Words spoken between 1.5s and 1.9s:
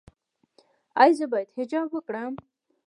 حجاب